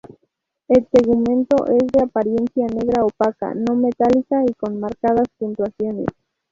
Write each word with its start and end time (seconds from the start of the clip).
El 0.67 0.87
tegumento 0.87 1.63
es 1.67 1.85
de 1.93 2.01
apariencia 2.03 2.65
negra 2.65 3.05
opaca, 3.05 3.53
no 3.53 3.75
metálica 3.75 4.43
y 4.43 4.51
con 4.55 4.79
marcadas 4.79 5.27
puntuaciones. 5.37 6.07